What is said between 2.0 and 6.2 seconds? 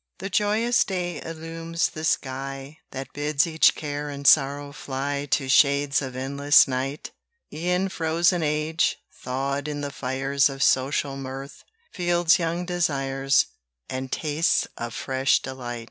sky That bids each care and sorrow fly To shades of